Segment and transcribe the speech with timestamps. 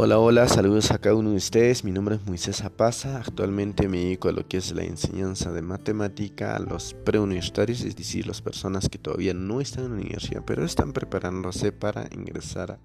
[0.00, 1.82] Hola, hola, saludos a cada uno de ustedes.
[1.82, 3.16] Mi nombre es Moisés Apaza.
[3.16, 7.96] Actualmente me dedico a lo que es la enseñanza de matemática a los preuniversitarios, es
[7.96, 12.70] decir, las personas que todavía no están en la universidad, pero están preparándose para ingresar
[12.70, 12.78] a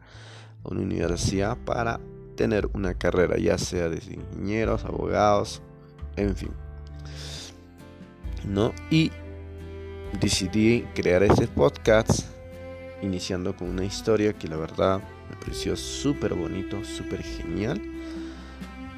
[0.64, 2.00] una universidad para
[2.36, 5.62] tener una carrera, ya sea de ingenieros, abogados,
[6.16, 6.52] en fin.
[8.44, 8.74] ¿No?
[8.90, 9.12] Y
[10.20, 12.26] decidí crear este podcast
[13.04, 15.00] iniciando con una historia que la verdad
[15.34, 17.82] me pareció súper bonito, súper genial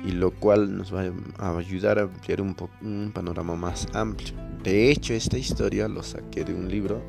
[0.03, 4.34] y lo cual nos va a ayudar a ampliar un, un panorama más amplio.
[4.63, 7.02] De hecho, esta historia lo saqué de un libro,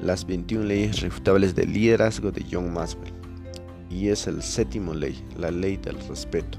[0.00, 3.12] Las 21 leyes refutables del liderazgo de John Maxwell,
[3.90, 6.58] y es el séptimo ley, la ley del respeto.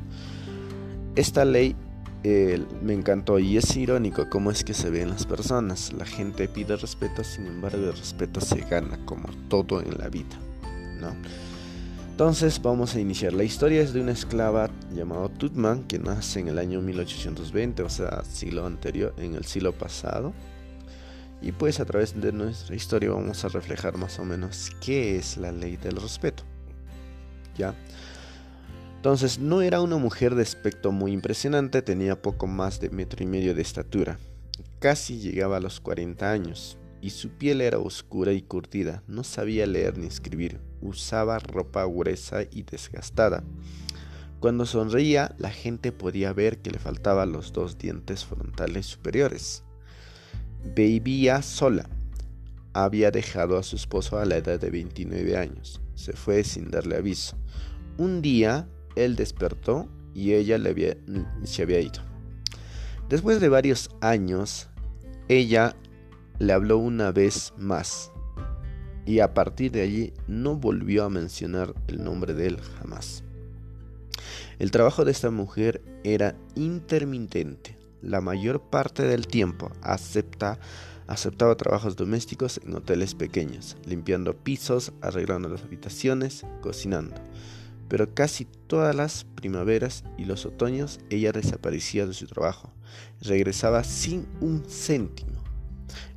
[1.16, 1.76] Esta ley
[2.24, 5.92] me encantó y es irónico cómo es que se ven las personas.
[5.94, 10.38] La gente pide respeto, sin embargo el respeto se gana como todo en la vida.
[11.02, 11.14] ¿no?
[12.14, 13.34] Entonces vamos a iniciar.
[13.34, 17.90] La historia es de una esclava llamada Tutman que nace en el año 1820, o
[17.90, 20.32] sea, siglo anterior, en el siglo pasado.
[21.42, 25.38] Y pues a través de nuestra historia vamos a reflejar más o menos qué es
[25.38, 26.44] la ley del respeto.
[27.58, 27.74] ¿Ya?
[28.98, 33.26] Entonces no era una mujer de aspecto muy impresionante, tenía poco más de metro y
[33.26, 34.20] medio de estatura.
[34.78, 39.04] Casi llegaba a los 40 años y su piel era oscura y curtida.
[39.08, 40.62] No sabía leer ni escribir.
[40.80, 43.44] Usaba ropa gruesa y desgastada.
[44.40, 49.66] Cuando sonreía, la gente podía ver que le faltaban los dos dientes frontales superiores.
[50.74, 51.90] Vivía sola.
[52.72, 55.82] Había dejado a su esposo a la edad de 29 años.
[55.96, 57.36] Se fue sin darle aviso.
[57.98, 60.98] Un día él despertó y ella le
[61.44, 62.02] se había ido.
[63.10, 64.70] Después de varios años,
[65.28, 65.76] ella
[66.40, 68.12] le habló una vez más
[69.06, 73.24] y a partir de allí no volvió a mencionar el nombre de él jamás.
[74.60, 77.78] El trabajo de esta mujer era intermitente.
[78.02, 80.60] La mayor parte del tiempo acepta,
[81.08, 87.16] aceptaba trabajos domésticos en hoteles pequeños, limpiando pisos, arreglando las habitaciones, cocinando
[87.94, 92.72] pero casi todas las primaveras y los otoños ella desaparecía de su trabajo,
[93.22, 95.33] regresaba sin un céntimo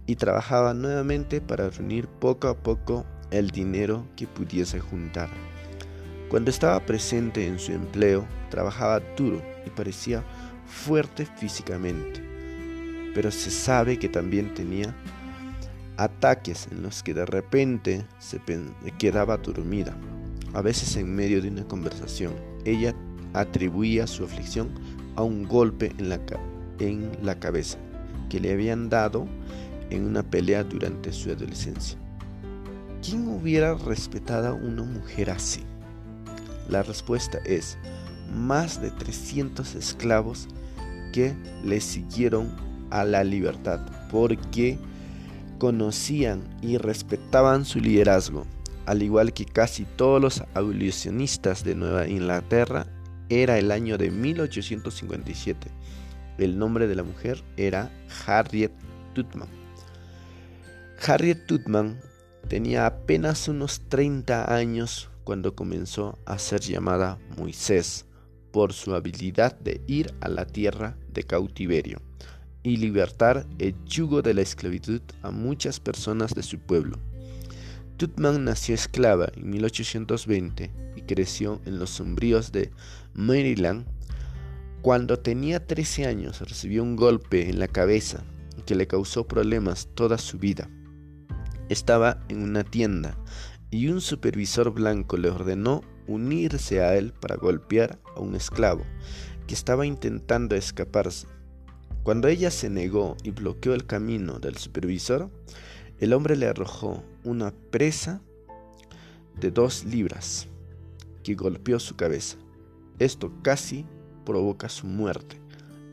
[0.06, 5.28] y trabajaba nuevamente para reunir poco a poco el dinero que pudiese juntar.
[6.28, 10.24] Cuando estaba presente en su empleo, trabajaba duro y parecía
[10.66, 12.22] fuerte físicamente,
[13.14, 14.94] pero se sabe que también tenía
[15.96, 18.40] ataques en los que de repente se
[18.98, 19.96] quedaba dormida
[20.56, 22.32] a veces en medio de una conversación,
[22.64, 22.94] ella
[23.34, 24.70] atribuía su aflicción
[25.14, 26.18] a un golpe en la,
[26.78, 27.76] en la cabeza
[28.30, 29.26] que le habían dado
[29.90, 31.98] en una pelea durante su adolescencia.
[33.02, 35.62] ¿Quién hubiera respetado a una mujer así?
[36.68, 37.78] La respuesta es
[38.34, 40.48] más de 300 esclavos
[41.12, 42.50] que le siguieron
[42.90, 43.80] a la libertad
[44.10, 44.78] porque
[45.58, 48.46] conocían y respetaban su liderazgo
[48.86, 52.86] al igual que casi todos los abolicionistas de Nueva Inglaterra,
[53.28, 55.68] era el año de 1857.
[56.38, 57.90] El nombre de la mujer era
[58.26, 58.70] Harriet
[59.14, 59.48] Tubman.
[61.04, 62.00] Harriet Tubman
[62.48, 68.06] tenía apenas unos 30 años cuando comenzó a ser llamada Moisés
[68.50, 72.00] por su habilidad de ir a la tierra de cautiverio
[72.62, 76.98] y libertar el yugo de la esclavitud a muchas personas de su pueblo.
[77.98, 82.70] Tutman nació esclava en 1820 y creció en los sombríos de
[83.14, 83.86] Maryland.
[84.82, 88.24] Cuando tenía 13 años recibió un golpe en la cabeza
[88.64, 90.68] que le causó problemas toda su vida.
[91.68, 93.18] Estaba en una tienda
[93.70, 98.84] y un supervisor blanco le ordenó unirse a él para golpear a un esclavo
[99.46, 101.26] que estaba intentando escaparse.
[102.02, 105.30] Cuando ella se negó y bloqueó el camino del supervisor,
[105.98, 108.20] el hombre le arrojó una presa
[109.40, 110.46] de dos libras
[111.24, 112.36] que golpeó su cabeza.
[113.00, 113.84] Esto casi
[114.24, 115.40] provoca su muerte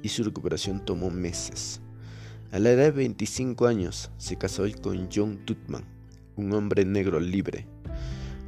[0.03, 1.81] y su recuperación tomó meses.
[2.53, 5.85] A la edad de 25 años se casó con John Tutman,
[6.35, 7.65] un hombre negro libre.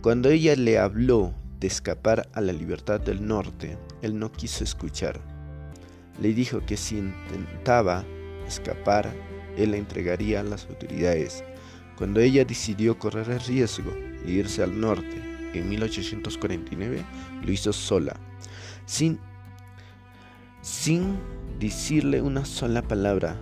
[0.03, 5.19] Cuando ella le habló de escapar a la libertad del norte, él no quiso escuchar.
[6.21, 8.05] Le dijo que si intentaba
[8.47, 9.11] escapar,
[9.57, 11.43] él la entregaría a las autoridades.
[11.97, 13.91] Cuando ella decidió correr el riesgo
[14.23, 15.19] e irse al norte
[15.55, 17.03] en 1849,
[17.43, 18.15] lo hizo sola,
[18.85, 19.17] sin,
[20.61, 21.17] sin
[21.57, 23.35] decirle una sola palabra.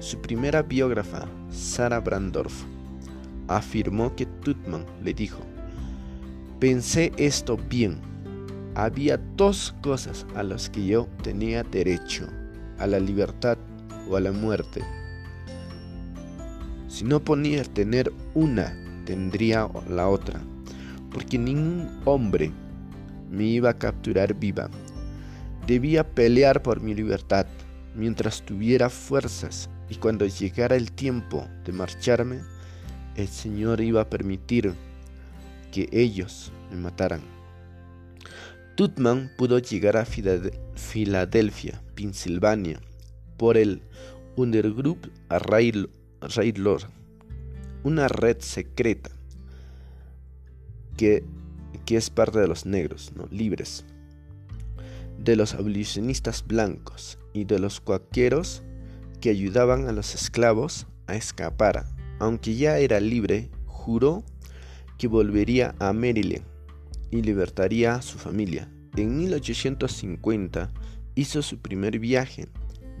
[0.00, 2.62] Su primera biógrafa, Sarah Brandorf,
[3.48, 5.40] afirmó que Tutman le dijo,
[6.60, 7.98] pensé esto bien,
[8.76, 12.28] había dos cosas a las que yo tenía derecho,
[12.78, 13.58] a la libertad
[14.08, 14.82] o a la muerte.
[16.86, 18.72] Si no ponía tener una,
[19.04, 20.40] tendría la otra,
[21.10, 22.52] porque ningún hombre
[23.28, 24.70] me iba a capturar viva.
[25.66, 27.46] Debía pelear por mi libertad
[27.96, 32.40] mientras tuviera fuerzas y cuando llegara el tiempo de marcharme,
[33.16, 34.74] el Señor iba a permitir
[35.72, 37.20] que ellos me mataran.
[38.76, 42.80] Tutman pudo llegar a Filadelfia, Pensilvania,
[43.36, 43.82] por el
[44.36, 46.82] Undergroup Railroad,
[47.82, 49.10] una red secreta
[50.96, 51.24] que,
[51.86, 53.26] que, es parte de los negros, ¿no?
[53.30, 53.84] libres,
[55.18, 58.62] de los abolicionistas blancos y de los cuaqueros
[59.20, 61.86] que ayudaban a los esclavos a escapar.
[62.18, 64.24] Aunque ya era libre, juró
[64.98, 66.44] que volvería a Maryland
[67.10, 68.70] y libertaría a su familia.
[68.96, 70.70] En 1850
[71.14, 72.48] hizo su primer viaje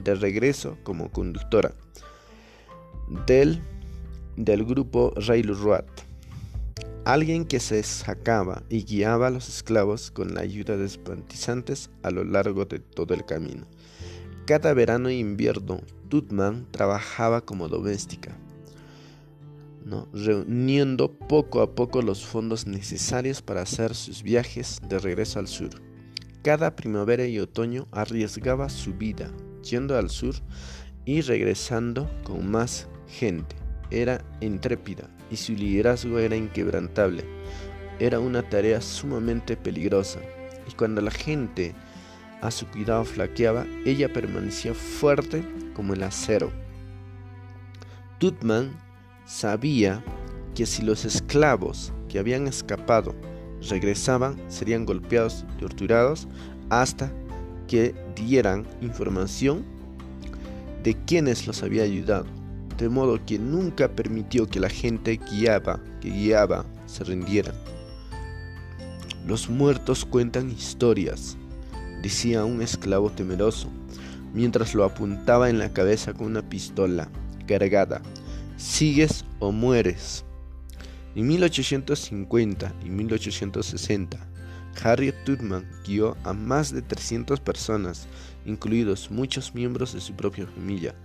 [0.02, 1.74] de regreso como conductora
[3.26, 3.60] del,
[4.36, 5.84] del grupo Railroad.
[7.04, 12.10] Alguien que se sacaba y guiaba a los esclavos con la ayuda de espantizantes a
[12.10, 13.66] lo largo de todo el camino.
[14.46, 18.36] Cada verano e invierno, Tutman trabajaba como doméstica
[20.12, 25.70] reuniendo poco a poco los fondos necesarios para hacer sus viajes de regreso al sur.
[26.42, 29.30] Cada primavera y otoño arriesgaba su vida
[29.62, 30.34] yendo al sur
[31.04, 33.56] y regresando con más gente.
[33.90, 37.24] Era intrépida y su liderazgo era inquebrantable.
[37.98, 40.20] Era una tarea sumamente peligrosa
[40.68, 41.74] y cuando la gente
[42.40, 45.42] a su cuidado flaqueaba, ella permanecía fuerte
[45.78, 46.50] como el acero.
[48.18, 48.72] Tutman
[49.26, 50.02] sabía
[50.56, 53.14] que si los esclavos que habían escapado
[53.70, 56.26] regresaban, serían golpeados y torturados
[56.68, 57.12] hasta
[57.68, 59.64] que dieran información
[60.82, 62.26] de quienes los había ayudado,
[62.76, 67.54] de modo que nunca permitió que la gente guiaba, que guiaba se rindieran.
[69.28, 71.36] Los muertos cuentan historias,
[72.02, 73.70] decía un esclavo temeroso,
[74.34, 77.08] mientras lo apuntaba en la cabeza con una pistola
[77.46, 78.02] cargada
[78.58, 80.24] Sigues o mueres.
[81.14, 84.18] En 1850 y 1860,
[84.82, 88.08] Harriet Tubman guió a más de 300 personas,
[88.46, 90.96] incluidos muchos miembros de su propia familia.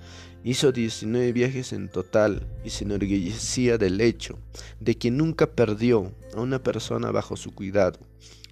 [0.44, 4.40] Hizo 19 viajes en total y se enorgullecía del hecho
[4.80, 8.00] de que nunca perdió a una persona bajo su cuidado.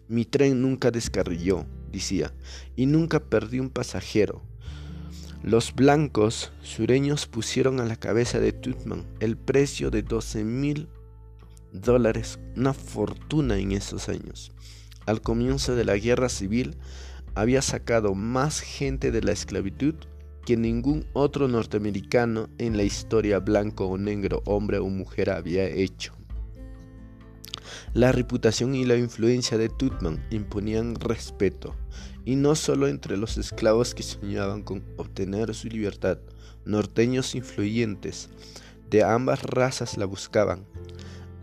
[0.08, 2.32] Mi tren nunca descarrilló, decía,
[2.76, 4.44] y nunca perdí un pasajero.
[5.44, 10.88] Los blancos sureños pusieron a la cabeza de Tutman el precio de 12 mil
[11.72, 14.52] dólares, una fortuna en esos años.
[15.08, 16.78] Al comienzo de la guerra civil
[17.34, 19.96] había sacado más gente de la esclavitud
[20.46, 26.14] que ningún otro norteamericano en la historia blanco o negro, hombre o mujer había hecho.
[27.94, 31.76] La reputación y la influencia de Tutman imponían respeto,
[32.26, 36.20] y no solo entre los esclavos que soñaban con obtener su libertad,
[36.66, 38.30] norteños influyentes
[38.90, 40.66] de ambas razas la buscaban,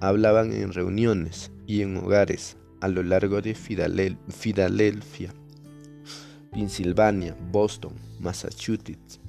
[0.01, 5.35] hablaban en reuniones y en hogares a lo largo de Filadelfia,
[6.53, 9.21] Pensilvania, Boston, Massachusetts,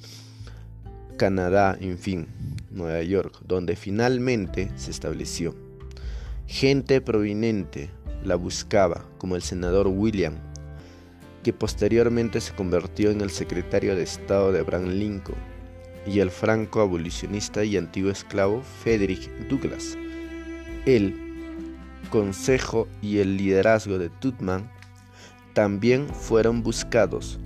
[1.18, 2.28] Canadá, en fin,
[2.72, 5.69] Nueva York, donde finalmente se estableció.
[6.50, 7.92] Gente proveniente
[8.24, 10.34] la buscaba, como el senador William,
[11.44, 15.38] que posteriormente se convirtió en el secretario de Estado de Abraham Lincoln,
[16.08, 19.96] y el franco abolicionista y antiguo esclavo Frederick Douglass.
[20.88, 21.16] El
[22.10, 24.72] consejo y el liderazgo de Tutman
[25.54, 27.40] también fueron buscados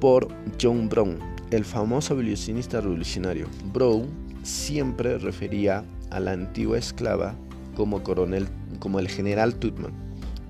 [0.00, 0.28] por
[0.62, 1.18] John Brown,
[1.50, 3.48] el famoso abolicionista revolucionario.
[3.72, 4.08] Brown
[4.44, 7.34] siempre refería a la antigua esclava
[7.78, 8.48] como coronel,
[8.80, 9.92] como el general Tutman,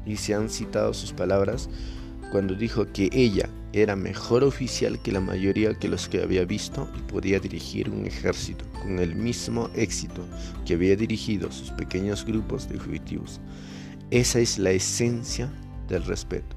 [0.06, 1.68] y se han citado sus palabras
[2.32, 6.88] cuando dijo que ella era mejor oficial que la mayoría que los que había visto
[6.96, 10.24] y podía dirigir un ejército con el mismo éxito
[10.64, 13.40] que había dirigido sus pequeños grupos de fugitivos.
[14.10, 15.52] Esa es la esencia
[15.86, 16.56] del respeto.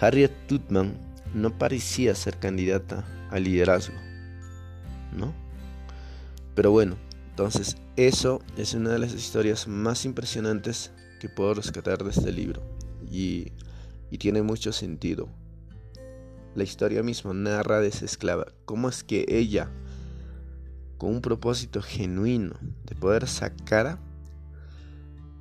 [0.00, 0.98] Harriet Tutman
[1.34, 3.96] no parecía ser candidata al liderazgo,
[5.14, 5.34] ¿no?
[6.54, 6.96] Pero bueno,
[7.36, 10.90] entonces, eso es una de las historias más impresionantes
[11.20, 12.62] que puedo rescatar de este libro.
[13.10, 13.52] Y,
[14.18, 15.28] tiene mucho sentido.
[16.54, 18.46] La historia misma narra de esa esclava.
[18.64, 19.70] ¿Cómo es que ella,
[20.96, 22.54] con un propósito genuino
[22.86, 23.98] de poder sacar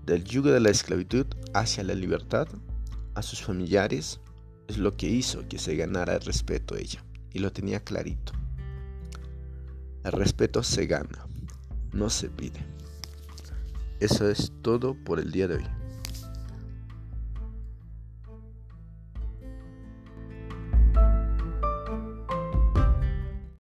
[0.06, 2.50] del yugo de la esclavitud hacia la libertad
[3.14, 4.20] a sus familiares,
[4.68, 7.06] es lo que hizo que se ganara el respeto ella.
[7.32, 8.34] Y lo tenía clarito.
[10.04, 11.25] El respeto se gana
[11.96, 12.60] no se pide.
[14.00, 15.66] Eso es todo por el día de hoy.